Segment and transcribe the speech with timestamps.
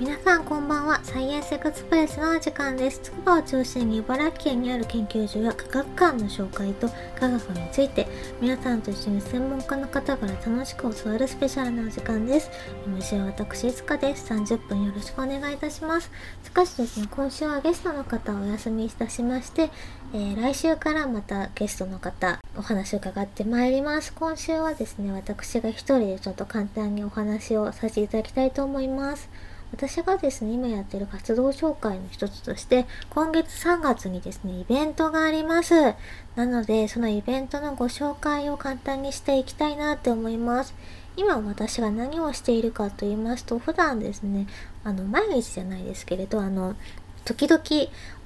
[0.00, 0.98] 皆さんこんばんは。
[1.04, 2.98] サイエンスエクスプレスの時間です。
[2.98, 8.08] つくばを中心に茨城県にある研究所や科学館の紹介と科学について
[8.40, 12.50] 皆さんと一緒に専門家の方から楽しく教わるスペシャルなお時間です。
[12.88, 14.34] MC は私、いつかです。
[14.34, 16.10] 30分よろしくお願いいたします。
[16.42, 19.70] しかしですね、今週はゲストの方をお休みいたしまして、
[20.12, 24.12] えー、来週からまたゲストの方お話を伺ってまいります。
[24.12, 29.53] 今週はですね、私が一人でちょっと簡単にお話をさせていただきたいと思います。
[29.74, 35.74] 私がですね、今やってる活動紹介の一つとして、今月3月にですね、イベントがあります。
[36.36, 40.74] なので、そのイベントのご紹介を簡単にしていきたいなって思います。
[41.16, 44.46] 今私が何をしているかと言いますと、普段ですね、
[44.84, 46.76] あの、毎日じゃないですけれど、あの、
[47.24, 47.60] 時々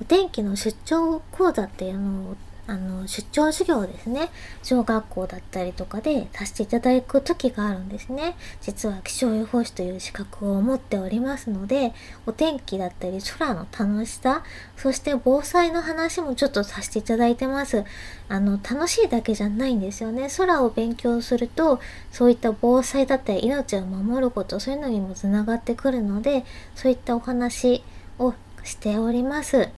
[0.02, 2.36] お天気の出張講座っていうのを
[2.68, 4.28] あの、出張授業ですね。
[4.62, 8.36] 小学校だったりとかでさせていただく時があるんですね。
[8.60, 11.94] 実は気象予報士という資格を持っておりますので、
[12.26, 14.44] お天気だったり空の楽しさ、
[14.76, 17.84] そして防災の話もちょっとさせていただいてます。
[18.28, 20.28] あの、楽しいだけじゃないんですよね。
[20.36, 21.80] 空を勉強すると、
[22.12, 26.44] そういった防災だったり命を守ること、そういうのにもつながってくるので、
[26.74, 27.82] そういったお話
[28.18, 29.70] をしております。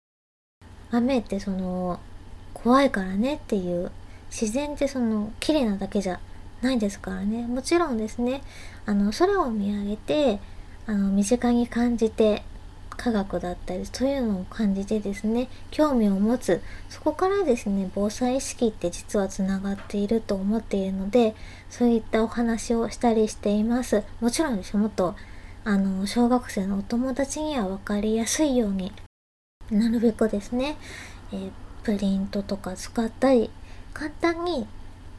[0.91, 2.01] 雨ってその
[2.63, 3.91] 怖いからねっていう
[4.31, 6.21] 自然ってその綺麗なだけじゃ
[6.63, 7.47] ないですからね。
[7.47, 8.43] もちろんですね。
[8.87, 10.41] あの空を見上げて
[10.87, 12.43] あの身近に感じて
[12.97, 21.35] 科学だったりそういうのを感じてですね興味を持つそこからですね防災意識って実はつながっていると思っているので
[21.71, 24.03] そういったお話をしたりしています。
[24.21, 25.15] もちろんですもっと
[25.65, 28.93] あの小学生のお友達には分かりやすいように
[29.71, 30.77] なるべくですね、
[31.33, 33.51] えープリントとか使ったり、
[33.93, 34.67] 簡単に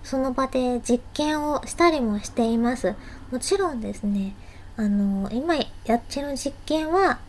[0.04, 2.96] その場で実験をしたりもしています。
[3.32, 4.34] もちろんですね、
[4.78, 7.20] あの、今やってる実験は、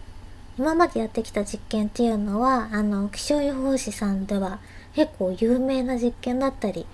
[0.59, 4.59] 今までやってきた実験っていうのは、あの、気象予報士さんでは
[4.95, 6.87] 結構有名な実験だったり、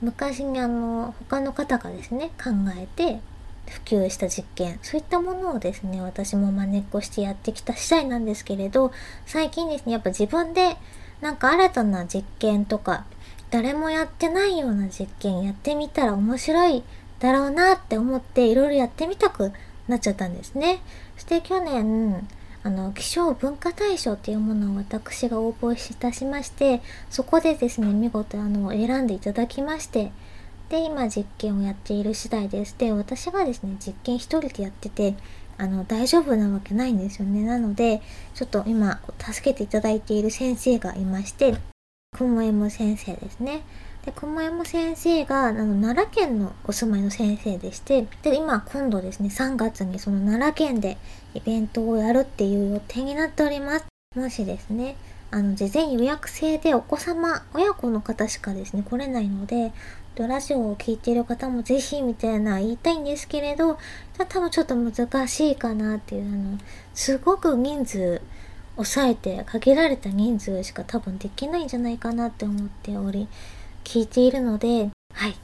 [0.00, 3.20] 昔にあの、他の方がですね、考えて
[3.66, 8.92] 普及した実験、そういったものをですね、私も真似っこしてやってきた次第なんですけれど、
[9.26, 10.76] 最近ですね、やっぱ自分で
[11.20, 13.04] なんか新たな実験とか、
[13.50, 16.82] 誰もやってないような実験やってみたら面白い
[17.18, 19.52] だろうなって思っていろいろやってみたく
[19.88, 20.80] なっちゃったんですね。
[21.16, 22.26] そして去年、
[22.62, 30.12] あの、気象文化大賞っていうものを私が応募いたしまして、そこでですね、見事あの、選んでいただきまして、
[30.68, 32.76] で、今実験をやっている次第です。
[32.78, 35.14] で、私がですね、実験一人でやってて、
[35.60, 37.44] あの、大丈夫なわけないんですよね。
[37.44, 38.00] なので、
[38.34, 41.54] ちょっと今、助けていただいている先生がいまして、
[42.16, 43.60] くもえむ先生ですね。
[44.06, 50.96] で、くもえむ先生が、あの、奈良県のお住まいの先生でして、で、今、今度ですね、3月にその奈良県で
[51.34, 53.84] イベントをやるっていう予定になっております。
[54.16, 54.96] もしですね、
[55.30, 59.72] あの、事前予約制でお子様、親子の方しかですね、来れないので、
[60.16, 63.78] ラジオを聴いている方もぜひみたいな言いたいんですけれど、
[64.18, 66.58] 多分ちょっと難しいかなっていう、あの、
[66.94, 68.20] すごく人数
[68.76, 73.28] 抑えて限られた人数しか多分できないんじゃないかなって思っており、
[73.84, 75.34] 聞いているので、はい。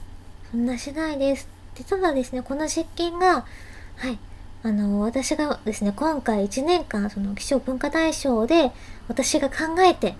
[0.51, 1.47] そんな次第です。
[1.75, 3.45] で、ただですね、この実験が、
[3.95, 4.19] はい。
[4.63, 8.71] あの、私がですね、今回1年間、その、気象文化大賞で、
[9.07, 10.15] 私が考えて、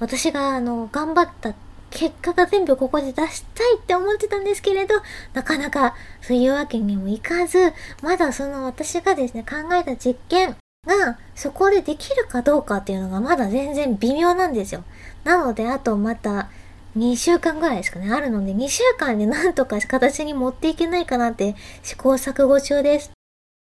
[0.00, 1.54] 私が、あの、頑張った
[1.96, 4.96] 結果が全部ここで出したいって思ってたんですけれど、
[5.32, 14.84] なかなかそういうわけにもいかず、まだその私がですね、考えた実験がそこでできるかどうかっていうのがまだ全然微妙なんですよ。
[15.24, 16.50] なので、あとまた
[16.98, 23.10] 2週間ぐらいですかね、あるので、2週間でなんとか形に持っていけないかなって試行錯誤中です。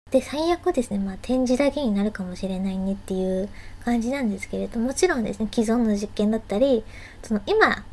[0.09, 3.47] で、最悪ですね、まあ展示だけになるかもしれないねっていう
[3.85, 6.83] 感じなんですけれども、ちろんですね、既存の実験だったり、
[7.21, 7.85] その今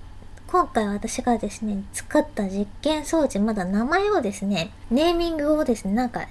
[0.55, 6.29] 今回私がですね、作った実験装置、まだ名前をですね、ネーミングをですね、なんか、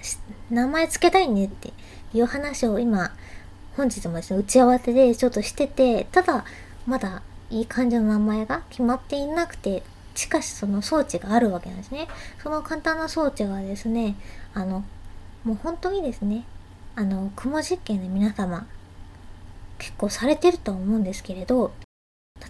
[0.49, 1.73] 名前つけたいねって
[2.14, 3.11] いう話を今、
[3.75, 6.46] 本日もですね、打ち合わせでちょっとしてて、ただ、
[6.87, 9.84] まだいい感じの名前が決まっていなくて、
[10.16, 12.08] しかしその装置があるわけなんですね。
[12.41, 14.16] その簡単な装置がですね、
[14.53, 14.85] あの、
[15.43, 16.46] もう本当にですね、
[16.96, 18.67] あの、雲実験で皆様、
[19.79, 21.73] 結構されてるとは思うんですけれど、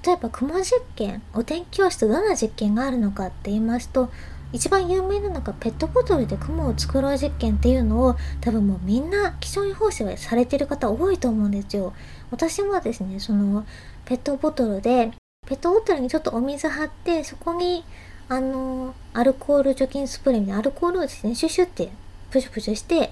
[0.05, 4.11] 例えば雲実験お天気教室どんな実験があるのかって言いますと
[4.51, 11.93] 一番有名なのがペットボトルで雲を作ろう実験っていうのを多分もうみんな気象予報士はされてる方多いと思うんですよ。
[12.29, 13.65] 私もですねその
[14.05, 15.11] ペットボトルで
[15.47, 17.83] ペットボトルにちょっとお水張ってそこに
[18.27, 21.89] あのアルコール除菌スプレーみたいなアルコールをですねシュシュって
[22.29, 23.11] プシュプシュして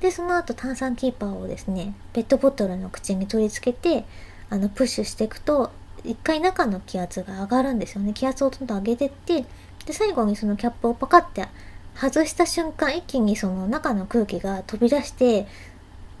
[0.00, 4.04] でその後炭酸キーパーをですねペットボトルの口に取り付けて
[4.50, 5.72] あのプッシュしていくと
[6.06, 8.12] 一回中の気圧が上がるんですよね。
[8.14, 9.44] 気圧をどんどん上げてって
[9.84, 11.46] で最後にそのキャップをパカッて
[11.94, 15.46] 外した瞬間一気にその中の空気が飛び出して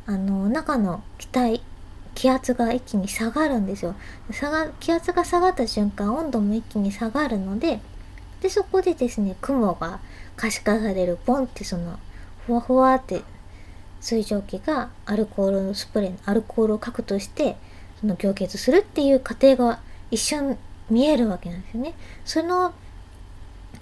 [0.06, 1.62] あの中の気体
[2.14, 3.94] 気圧が一気に下がるんですよ。
[4.30, 7.80] 下が気圧が下がった瞬間温度も一気に下がるので
[8.40, 10.00] でそこでですね雲が
[10.36, 11.98] 可視化されるポンってその
[12.46, 13.22] ふわふわって
[14.00, 17.56] 水蒸気がアルコールのスプレーのアルコールを核として
[18.00, 20.58] その凝結するっていう過程が一瞬
[20.90, 21.94] 見えるわけなんですよね。
[22.24, 22.72] その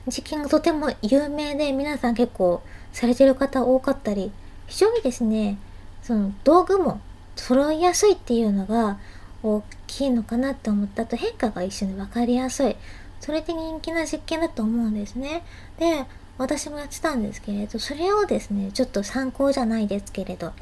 [0.06, 2.62] 実験がとても有名で皆さん結構
[2.92, 4.32] されてる方多かったり
[4.66, 5.58] 非常にですね
[6.02, 7.00] その道具も
[7.36, 8.98] 揃いやすいっていうのが
[9.42, 12.76] 大きいのかなって思ったと変化が一緒に分かりやすい。
[13.20, 15.42] それで人気な実験だと思うんですね。
[15.78, 16.04] で
[16.36, 20.52] 私もやってたんですけれどそれをですねちょっと参考じゃないですけれど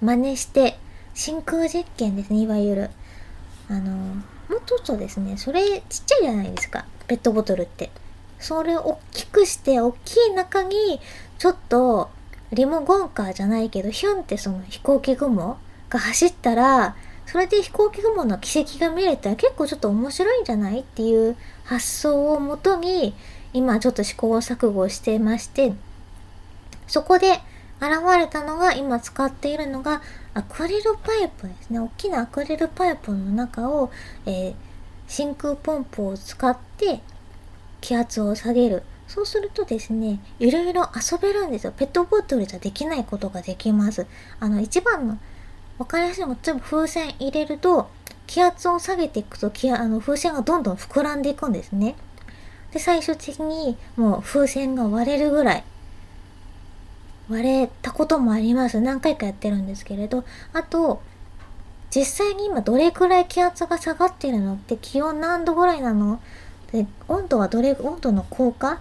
[0.00, 0.78] 真似して
[1.14, 2.90] 真空実験ですねいわゆる。
[3.72, 7.90] あのもうちょっとですねそれちっちゃいじゃないですかペットボトルって。
[8.42, 11.00] それを大きくして大きい中に
[11.38, 12.10] ちょっと
[12.52, 15.58] リモコンカーじゃないけどヒュンってその飛行機雲
[15.88, 23.14] が走ったらそれで飛行機雲の奇跡が見れたら結構ちょっと面白いんじゃないっていう発想をもとに
[23.54, 25.72] 今ちょっと試行錯誤してまして
[26.88, 27.30] そこで
[27.80, 30.02] 現れたのが今使っているのが
[30.34, 31.78] アクリルパイプですね。
[31.78, 33.90] 大きなアクリルパイプの中を、
[34.24, 34.54] えー、
[35.06, 37.00] 真空ポンプを使って
[37.80, 38.82] 気圧を下げる。
[39.08, 41.72] そうするとですねいろいろ遊べるんですよ。
[41.76, 44.06] ペットボトルじゃできないことができます。
[44.40, 45.18] あの一番の
[45.76, 47.90] 分かりやすいのが例えば風船入れると
[48.26, 51.94] 気圧を下げていくと気あの風船がどんどん膨らんでいくんですね。
[52.72, 55.64] で最終的にもう風船が割れるぐらい
[57.32, 58.80] 割れたこともあります。
[58.80, 60.24] 何回かやってるんですけれど。
[60.52, 61.02] あと
[61.94, 66.20] 実際に今どれくらい気圧が下がってるのって気温何度ぐらいなの？
[66.72, 68.80] で温度はどれ温度の効果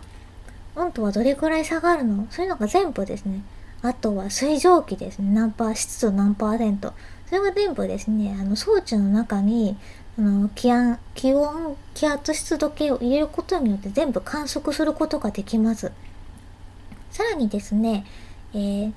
[0.76, 2.28] 温度はどれくらい下がるの？
[2.30, 3.44] そういうのが全部ですね。
[3.82, 5.30] あとは水蒸気ですね。
[5.34, 6.94] 何パー湿度何パーセント。
[7.26, 8.38] それが全部ですね。
[8.40, 9.76] あの装置の中に
[10.18, 15.92] あの気温気温気圧湿度計を入れることによって全部観測することができます。
[17.10, 18.06] さらにですね、
[18.54, 18.94] えー、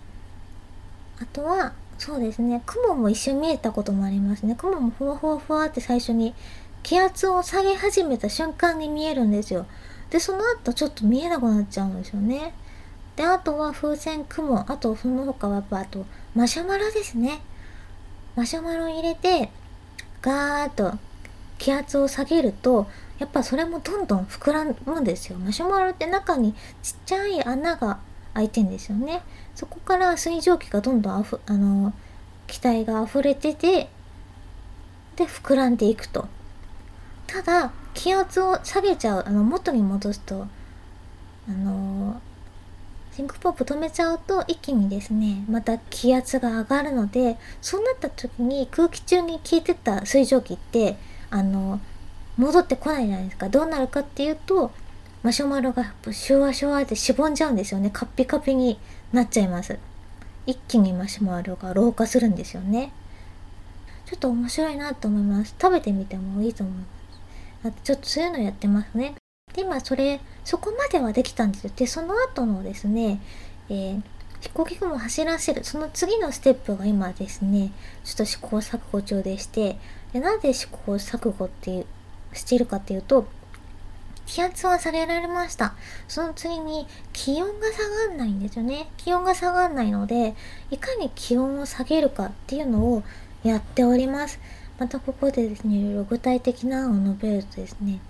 [1.20, 4.54] あとはそうですね雲も一瞬見えたこともありますね。
[4.56, 6.34] 雲もふわふわふわって最初に
[6.82, 9.66] 気圧を下げ始めた瞬間に見えるんですよ。
[10.10, 12.52] でその後ちょっと見えなくなっちゃうんですよね。
[13.16, 16.04] であとは風船雲あとその他はやっぱあと
[16.34, 17.40] マシュマロですね。
[18.34, 19.50] マシュマロを入れて
[20.20, 20.98] ガーッと
[21.58, 22.86] 気圧を下げると
[23.18, 25.38] やっぱそれもどんどん膨らむんですよ。
[25.38, 28.00] マシュマロって中にちっちゃい穴が
[28.34, 29.22] 開いてんですよね。
[29.54, 31.92] そこから水蒸気がどんどんあふあの
[32.46, 33.88] 気体が溢れてて
[35.16, 36.28] で膨らんでいくと。
[37.26, 40.46] ただ気圧を下げちゃうあの元に戻すと
[41.48, 42.20] あの
[43.12, 50.96] シンクポップ止めちゃうと一気にですねまた気圧が上がるのでそうなった時に空気中に消えてた水蒸気って
[51.30, 51.80] あの
[52.36, 53.48] 戻ってこないじゃないですか。
[53.48, 54.72] どうなるかっていうと
[55.24, 57.88] マシュマロがシュワシュワってしぼんじゃうんですよね。
[57.90, 58.78] カッピカピに
[59.10, 59.78] なっちゃいます。
[60.44, 62.92] 一気にマシュマロが老化するんですよね。
[64.04, 65.54] ちょっと面白いなと思います。
[65.58, 66.76] 食べてみてもいいと思い
[67.62, 67.76] ます。
[67.84, 69.14] ちょっとそういうのやってますね。
[69.54, 71.72] で今それそこまではできたんですよ。
[71.74, 73.18] でその後のですね、
[73.70, 74.02] えー、
[74.42, 75.64] 飛行機雲を走らせる。
[75.64, 77.72] その次のステップが今ですね
[78.04, 79.78] ちょっと試行錯誤中でして。
[80.12, 81.86] でなぜ試行錯誤っていう
[82.34, 83.26] しているかっていうと
[84.26, 85.74] 気圧は下げられました。
[86.08, 88.88] その次に気温が下がんないんですよね。
[88.96, 90.34] 気温が下がんないので、
[90.70, 93.02] いかに気温を下げるかっていうのを
[93.42, 94.40] やっております。
[94.78, 98.00] またここでですね、いろいろ具体的な案を述べるとですね、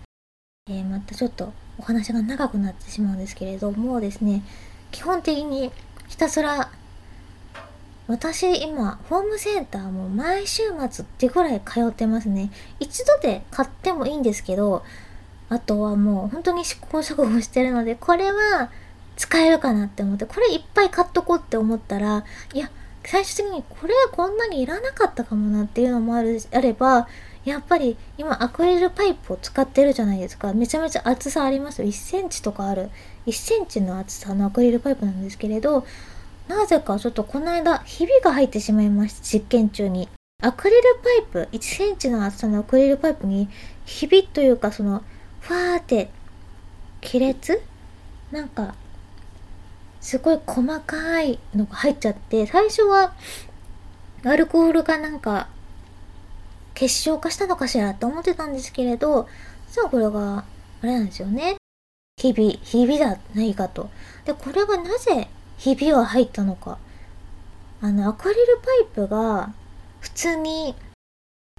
[0.67, 4.43] えー、またちょっとお話が長くなってしまうんですけれどもですね
[4.93, 5.71] 基本的に
[6.09, 6.71] ひたすら
[8.07, 14.85] 私今ホームセンターも毎週末ってぐらい通ってますね一度で買ってもいいんですけど
[15.55, 18.71] あとはもう本当に試行錯誤してるのでこれは
[19.17, 22.71] 使えるかなって思ってこれいっぱい買っとこうって思ったらいや
[23.05, 27.07] 最終的にこれはこんなにいらなかったかもなっていうのもあるあれば
[27.45, 30.55] やっぱり今アクリルパイプを使ってるじゃないですか。
[30.55, 31.89] めちゃめちゃ厚さありますよ。
[31.89, 32.89] 1センチとかある。
[33.27, 35.87] 1センチの厚さのアクリルパイプなんですけれど
[36.49, 40.09] なぜかちょっとこの間ひびが入ってしまいました実験中に。
[40.43, 40.83] アクリル
[41.31, 43.49] パイプ1センチの厚さのアクリルパイプに
[43.85, 45.03] ひびというかその
[45.45, 46.11] ファーって
[47.03, 47.61] 亀裂？
[48.33, 48.75] なんか
[50.01, 53.15] すごい細かいのが入っちゃって最初は
[54.25, 55.49] アルコールがなんか
[56.73, 59.29] 結晶化したのかしらって思ってたんですけれど
[59.69, 60.45] 実はこれが
[60.83, 61.57] あれなんですよね。
[62.17, 63.91] ひびひびだないかと。
[64.25, 66.79] でこれがなぜひびは入ったのか。
[67.83, 69.53] あのアクリルパイプが
[70.01, 70.75] 普通に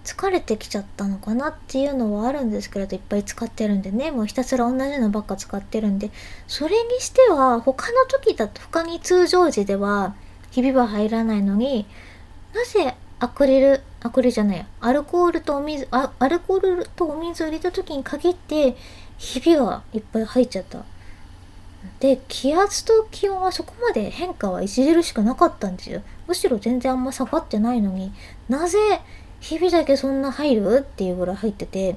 [0.05, 4.11] 疲れてきちゃったのかなっていうのはあるんですけれどいっぱい使ってるんでね。
[4.11, 6.11] もうひたすら同じのばっか使ってるんで。
[6.47, 10.15] それにしては他の時だと他に通常時では
[10.51, 11.85] ひびは入らないのに
[12.53, 18.77] なぜアクリルアクリルじゃないアルコールとお水アルコールとお水を入れた時に限って
[19.17, 20.83] ひびがいっぱい入っちゃった。
[21.99, 26.01] で気圧と気温はそこまで変化は著しくなかったんですよ。
[26.27, 28.11] むしろ全然あんま下がってないのに。
[28.49, 28.77] なぜ
[29.47, 30.79] 日々だけそんな入る？
[30.79, 31.95] っていうぐらい入ってて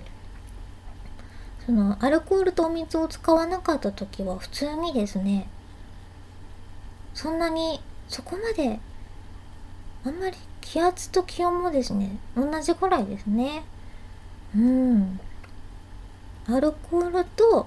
[1.64, 5.49] そのアルコールとお水を使わなかった時は普通にですね
[7.14, 8.78] そんなにそこまで
[10.05, 13.64] あんまり気圧と気温もですね同じぐらいですね。
[14.55, 15.19] うん。
[16.47, 17.67] アルコールと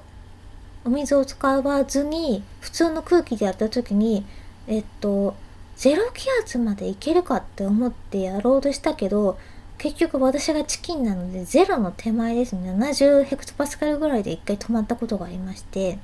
[0.85, 4.25] お水を使わずに普通の空気でやった時に
[4.67, 5.35] えっと
[5.75, 9.39] ゼロ気圧までいけるかって思ってやろうとしたけど
[9.81, 12.71] 結局私がチキンなのでゼロの手前ですね。
[12.71, 15.97] 70ヘクトパスカルぐらいで一回止まったことがありまして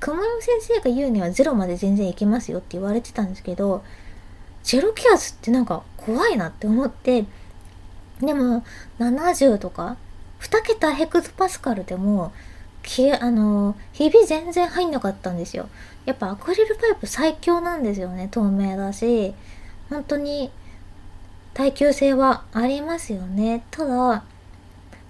[0.00, 3.84] 熊野先生が言うにはゼロまで全然いけますよって言われてたんですけど
[4.62, 7.26] ゼロ気圧ってなんか怖いなって思って
[8.20, 8.64] でも
[8.98, 9.98] 70とか
[10.40, 12.32] 2桁ヘクトパスカルでも
[12.82, 15.68] きあのひび全然入んなかったんですよ。
[16.06, 19.34] やっぱアクリルパイプ最強なんですよね透明だし。
[19.90, 20.50] 本当に
[21.54, 23.64] 耐久性はありますよね。
[23.70, 24.24] ただ、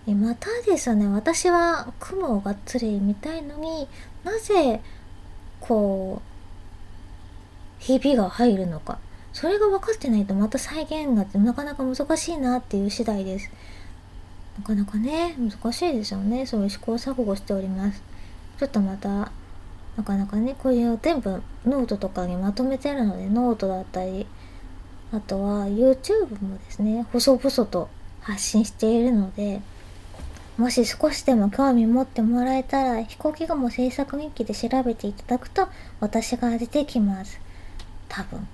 [0.07, 3.87] またですね、私は雲をがっつり見たいのに
[4.25, 4.81] なぜ、
[5.61, 8.99] こう、ひびが入るのか。
[9.33, 13.51] それが分かってないとまた再現がなかなか難しいなっていう次第です。
[14.59, 16.45] なかなかね、難しいですよね。
[16.45, 18.03] そういう試行錯誤しております。
[18.59, 19.33] ちょっとまた、
[19.97, 24.27] なかなかね、こういう全部ノートとかにまとめてるので、ノートだったり、
[25.13, 27.89] あとは YouTube もですね、細々と
[28.23, 29.61] 発信しているので、
[30.57, 35.69] もし少しでも興味持ってもらえたら、飛行機雲制作日記で調べていただくと、
[36.01, 37.39] 私が出てきます。
[38.09, 38.47] 多分。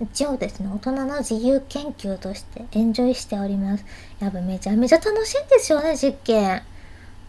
[0.00, 3.84] 一応ですね、大人の自由研究としてエンジョイしております。
[4.18, 6.62] やっぱめちゃめちゃ楽しいんですよね、実験。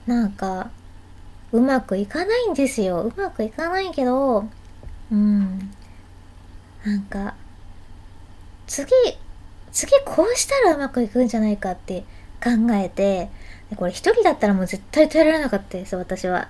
[0.08, 0.72] なんか、
[1.52, 3.02] うまくいかないんですよ。
[3.02, 4.46] うまくいかないけど、
[5.12, 5.72] うん。
[6.86, 7.36] なんか、
[8.72, 8.90] 次、
[9.74, 12.06] 次こうしたらうまくいくんじゃないかって
[12.42, 13.28] 考えて、
[13.76, 16.48] これ一人だったらもう絶対耐えられなかったです、私は。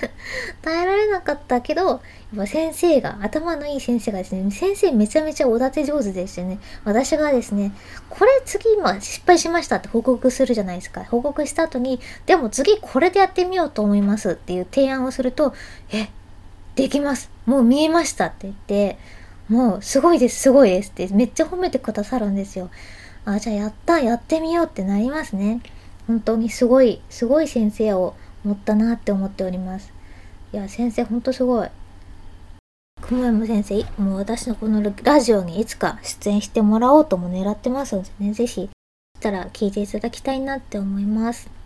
[0.62, 2.00] 耐えられなかったけど、やっ
[2.38, 7.72] ぱ先生が、頭のいい先生がですね、先生めちゃめちゃおだて上手でしてね、私がですね、
[8.08, 11.04] これ次今失敗しましたって報告するじゃないですか。
[11.04, 15.52] 報告した後に、でも次これでやってみようと思いますっていう提案をすると、
[15.92, 16.08] え、
[16.76, 17.30] できます。
[17.44, 18.98] もう見えましたって言って、
[19.48, 22.70] もうすごいです、すごいですってめっちゃ褒めてくださるんですよ。
[23.24, 25.60] あ、じゃあやった、やってみようってなりますね。
[26.06, 28.14] 本当にすごい、すごい先生を
[28.44, 29.92] 持ったなって思っております。
[30.52, 31.68] いや、先生ほんとすごい。
[33.00, 38.70] くもやむ先生、もう私のこのラジオにいつか出演してもらおうとも狙ってますのでね、ぜひ、し
[39.20, 41.57] たら聞いていただきたいなって思います。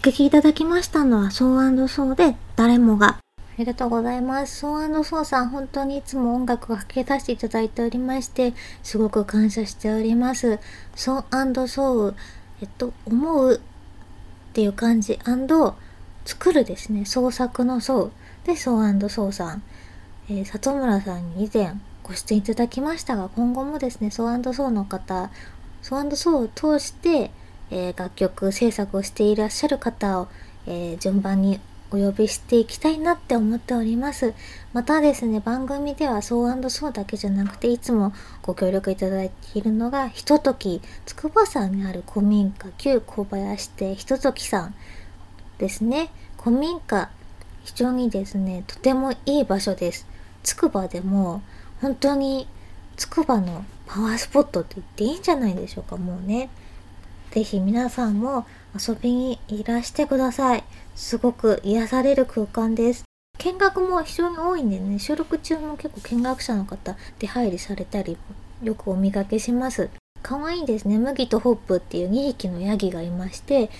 [0.00, 3.18] お聞きいただきましたのは、ソーソーで、誰もが。
[3.18, 3.20] あ
[3.58, 4.60] りがとうございます。
[4.60, 10.58] ソーソーさん、本当にいつも音楽をかけ出していただいておりまして、すごく感謝しております。
[10.96, 12.14] ソーソー、
[12.62, 15.18] えっと、思うっていう感じ、
[16.24, 17.04] 作るですね。
[17.04, 18.10] 創作の創
[18.46, 19.62] で、ソーソーさん。
[20.30, 25.30] えー里村さんに以前ご出演いただきましたが、今後もですね、ソーソーの方、
[25.82, 27.32] ソーソーを通して、
[27.70, 30.28] えー楽曲制作をしていらっしゃる方を、
[30.66, 31.60] えー順番に
[31.92, 34.32] お呼びしていきたいなって思っております。
[34.72, 44.74] またですね、番組ではソーソーだけじゃなくて、いつもご協力いただいているのが、ひととき、つくば山にある古民家、旧小林亭ひとときさん
[45.58, 46.10] ですね。
[46.40, 47.10] 古民家、
[47.64, 50.06] 非常にですね、とてもいい場所です。
[50.44, 51.42] つくばでも、
[51.80, 52.46] 本当に、
[52.96, 56.50] つくばのパワースポットって言っていいんじゃないでしょうか、もうね。
[57.30, 60.64] ぜひ皆さんも遊びにいらしてください。
[60.94, 63.04] すごく癒される空間です。
[63.38, 68.18] 見学も非常に多いんでね、収録中も結構見学者の方出入りされたり、
[68.62, 69.88] よくお見かけします。
[70.22, 70.98] 可愛いですね。
[70.98, 73.70] 麦とホップっていう2匹のヤギがいまして、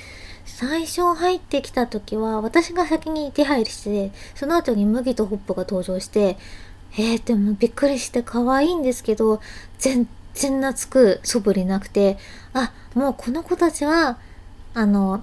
[0.47, 6.39] 最初入ってきた時は私が先に手配りして、その後に麦とホップが登場して、
[6.95, 9.41] えー、でもびっくりして可愛いんですけど、
[9.79, 12.19] 全然懐く素振りなくて、
[12.53, 14.19] あ、もうこの子たちは、
[14.75, 15.23] あの、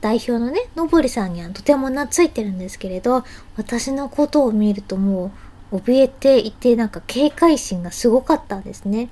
[0.00, 3.24] 代表のね、のぼりさんにはとても懐いてるんですけれど、
[3.56, 5.32] 私のことを見るとも
[5.72, 9.08] う、怯えていて、なんか警戒心がすごかったんですね。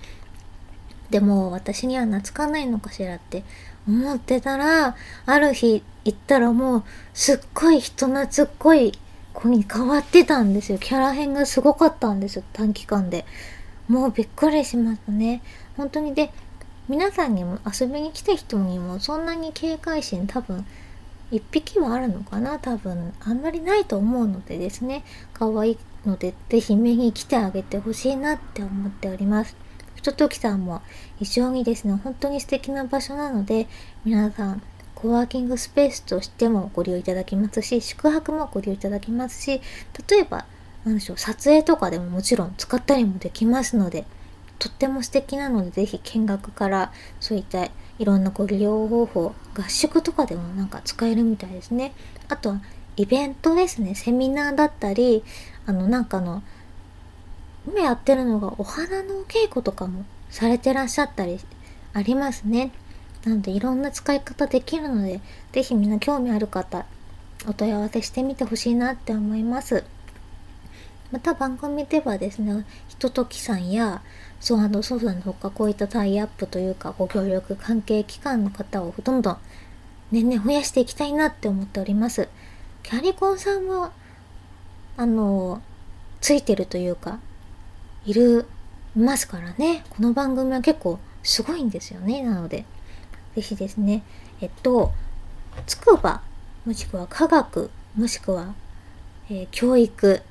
[1.10, 3.42] でも私には懐かないのかしらって
[3.88, 8.92] 思ってたら、ある日行ったらもうすっごい人懐っこい
[9.32, 10.78] 子に変わってたんですよ。
[10.78, 13.24] キャラ変がすごかったんですよ、短期間で。
[13.90, 15.42] もうびっくりしましたね。
[15.76, 16.30] 本当にで、
[16.88, 20.64] 皆さんにも遊びに来た人にもそんなに警戒心多分
[21.32, 22.60] 一匹はあるのかな？
[22.60, 25.02] 多分あんまりないと思うのでですね。
[25.34, 29.56] 可愛いのでぜひ見に来てあげてほしいなって思っております。
[29.96, 30.82] ひとときさんも
[31.18, 33.66] 非常にですね本当に素敵な場所なので
[34.04, 34.62] 皆さん
[34.94, 39.60] コワーキングスペースとしてもご利用いただきますし宿泊もご利用いただきますし
[40.08, 40.46] 例えば
[40.84, 44.04] 何でしょう撮影とかでももちろん使ったりもできますので
[44.60, 47.70] とっても素敵なので、ぜひ見学からそういったい
[48.04, 51.92] ろんなご利用方法、合宿とかでもなんか使えるみたいですね。
[52.28, 52.60] あとは
[52.96, 53.94] イベントですね。
[53.94, 55.24] セミナーだったり、
[55.64, 56.42] あのなんかの、
[57.66, 61.40] 今やってるのがお花のお稽古とかもされてらっしゃったり
[61.94, 62.70] ありますね。
[63.24, 66.84] なのでいろんな使い方できるので、ぜひみんな興味ある方、
[67.48, 69.84] お問い合わせしてみてほしいなって思います。
[71.12, 74.02] また番組ではですね、ひとときさんや、
[74.40, 79.38] ソーソーさんのほかこういったタイアップというかご協力関係機関の方をどんどん
[80.10, 82.28] 年々増やしていきたいなって思っております。
[82.82, 83.90] キャリコンさんも、
[84.96, 85.62] あの、
[86.20, 87.18] ついてるというか、
[88.04, 88.46] いる、
[88.96, 89.84] いますからね。
[89.90, 92.22] この番組は結構すごいんですよね。
[92.22, 92.64] なので、
[93.34, 94.02] ぜひですね、
[94.40, 94.92] えっと、
[95.66, 96.22] つくば、
[96.64, 98.54] もしくは科学、もしくは、
[99.28, 100.22] えー教育、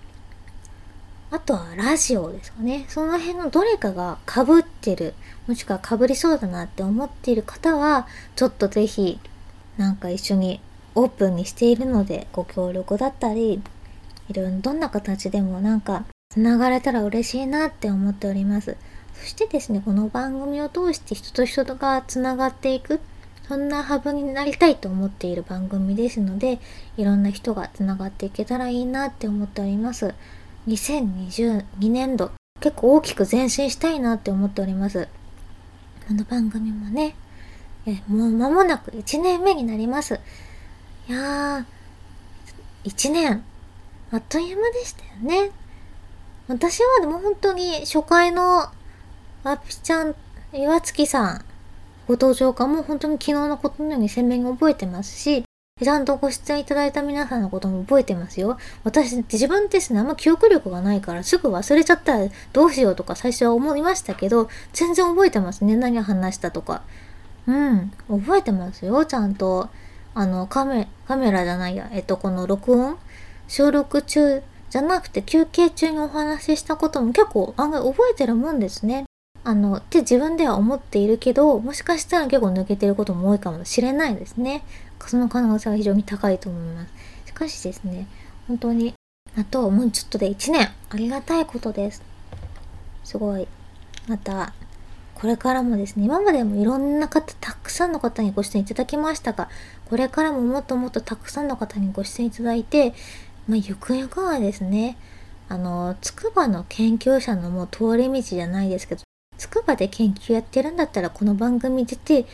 [1.32, 2.86] あとはラジオですかね。
[2.88, 5.13] その辺のどれかが被ってる、
[5.48, 9.20] もしくは被りそうだなって思っている方は、ちょっとぜひ、
[9.78, 10.60] なんか一緒に
[10.96, 13.62] オープンにしているので、ご協力だったり、
[14.28, 18.76] いろいろどんな形でもなんか、繋がれたら嬉しいなって思っております。
[19.13, 23.00] そしてですね、この番組を通して人と人が繋がっていく、
[23.48, 26.60] そんなハブになりたいと思っている番組ですので、
[26.98, 30.15] いろんな人が繋がっていけたらいいなって思っております。
[30.67, 35.08] 2022年度結構大きく前進したいなって思っております。
[36.08, 37.15] この番組もね、
[37.86, 40.19] えもう間もなく1年目になります。
[41.08, 41.65] いやー、
[42.84, 43.43] 1年、
[44.12, 45.52] あっという間でしたよね。
[46.48, 48.63] 私はでも本当に初回の
[49.43, 50.15] あぴちゃん、
[50.52, 51.45] 岩月さん、
[52.08, 55.45] ご登場かも本当に昨日のことのように鮮明に覚えてますし、
[55.82, 58.58] ちゃんとご出演いただいた皆さんのことも覚えてますよ。
[58.84, 65.76] 私、自分ですね、あんま記憶力がないからすぐ忘れちゃったらどうしようとか最初は思いましたけど、全然覚えてますね。
[65.76, 66.82] 何を話したとか。
[67.48, 69.70] うん、覚えてますよ、ちゃんと。
[70.15, 72.98] あの、カメ、カメラじゃないや、えっと、この録音？
[73.48, 79.06] 収録中じゃなくて休憩中にお話ししたことも結構案外覚えてるもんですね。
[79.50, 84.64] あの、って自分では思っているけど、もしかしたら結構抜けてることも多いかもしれないですね。
[85.08, 86.94] その可能性は非常に高いと思います。
[87.26, 88.06] しかしですね、
[88.48, 88.94] 本当に、
[89.36, 92.04] あともうちょっとで1年、ありがたいことです。
[93.04, 93.48] すごい。
[94.08, 94.54] また、
[95.16, 99.50] これからもですね、今までもいろんな方、たくさんの方にご出演いただきましたが、
[99.90, 102.94] これからももっともっとたくさんの方にご出演いただいて、
[103.48, 104.96] まあ、ゆくゆくはですね、
[105.48, 109.09] あの、筑波の研究者のもう通り道じゃないですけど、
[109.39, 112.25] 筑波で研究やってるんだったらこの番組出てっ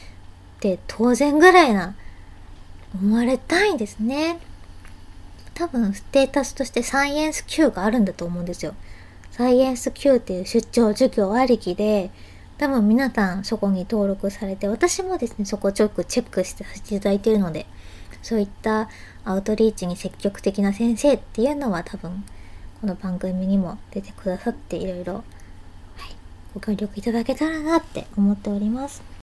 [0.59, 1.95] て当然ぐらいな
[2.93, 4.39] 思われたいんですね。
[5.53, 8.73] 多分ステータスとしてサイエンス Q があるんだと思うんですよ。
[9.31, 12.09] サイエンス Q っていう出張授業ありきで、
[12.57, 17.65] 多分皆さんそこに登録されて、私もですね、そこをちょっとチェックしてさせていただいてるので、
[18.21, 18.89] そういった
[19.23, 22.23] アウトリーチに積極的な先生っていうのは多分、
[22.81, 25.23] この番組にも出てくださっていろいろ、
[26.55, 29.14] ご協力いただけたらなって思っております。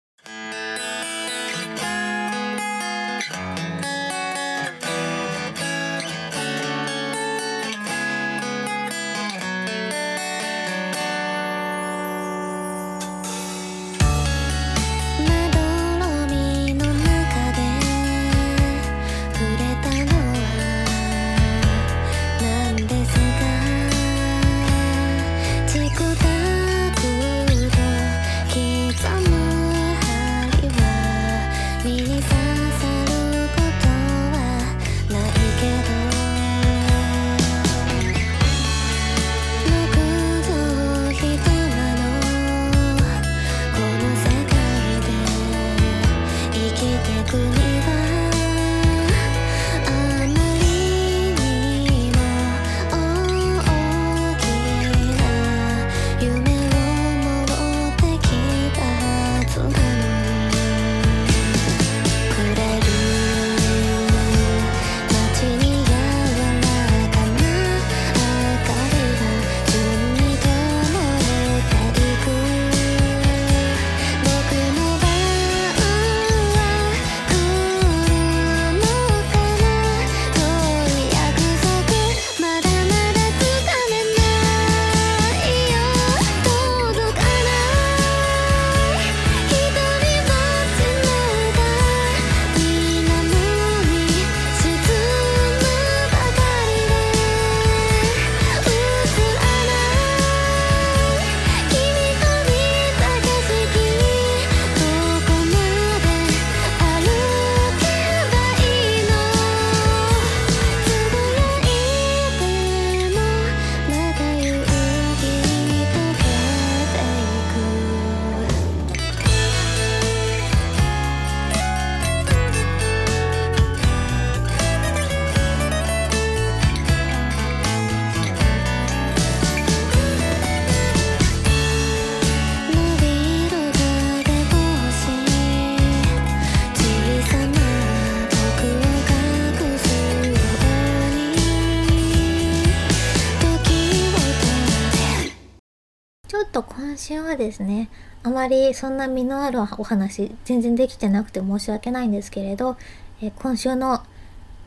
[146.53, 147.89] と今週はですね、
[148.23, 152.77] あまりそんな身のあるお話、全然できてなくて申し訳ないんですけれど、
[153.23, 154.03] え今週の、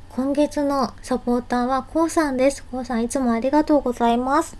[0.10, 2.63] 今月のサポーターはこうさんです。
[2.63, 4.58] こうさんいつもありがとうございます。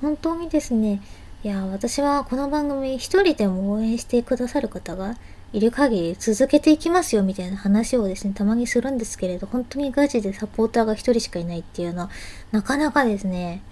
[0.00, 1.02] 本当にですね、
[1.42, 5.16] いや、私はこの番組一人でも応援してくださる方が
[5.52, 12.10] いる限り続けていきますよみたいな話をですね、たまにするんですけれど、本当にガチでサポーターが一人しかいないっていうのは、
[12.52, 13.62] なかなかですね、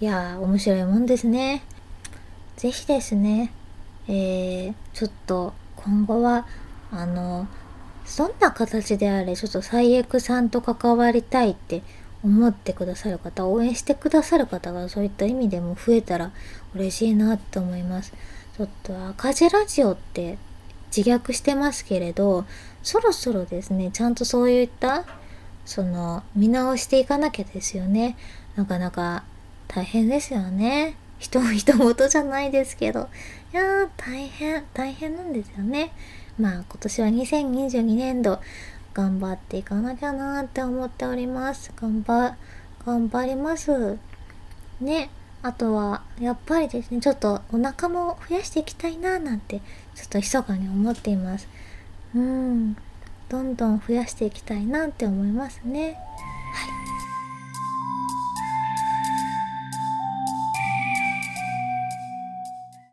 [0.00, 1.62] いやー、面白いもんですね。
[2.60, 3.50] ぜひですね、
[4.06, 6.46] えー、ちょっと今後は、
[6.92, 7.48] あの、
[8.18, 11.82] どんな形であれ、ちょっと最悪さんと関わりたいって
[12.22, 16.32] 思ってくださる方応援してくださる方がそういった意味でも増えたら
[16.74, 18.12] 嬉しいなって思います。
[18.58, 20.36] ちょっと赤字ラジオって
[20.94, 22.44] 自虐してますけれど
[22.82, 25.06] そろそろですねちゃんとそういった
[25.64, 28.18] その見直していかなきゃですよね。
[28.54, 29.24] なかなか
[29.66, 30.96] 大変ですよね。
[31.20, 33.08] 人人事じゃないですけど。
[33.52, 35.92] いやー大変大変なんですよね。
[36.38, 38.40] まあ今年は2022年度
[38.94, 41.72] 頑張っていかなきゃなーって思っております。
[41.76, 42.36] 頑張
[42.84, 43.98] 頑張ります。
[44.80, 45.10] ね
[45.42, 49.60] あとはやっぱりですねちょっとお腹も増やしていきたいなーなんて
[49.94, 51.48] ちょっと密かに思っています。
[52.14, 52.76] うん
[53.28, 55.98] どんどん増やしていきたいなって思いますね。